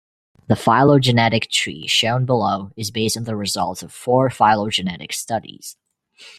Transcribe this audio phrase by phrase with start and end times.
[0.47, 5.77] The phylogenetic tree shown below is based on the results of four phylogenetic studies.